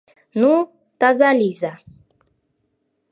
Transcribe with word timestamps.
Ну, 0.41 0.51
таза 0.99 1.29
лийза! 1.39 1.73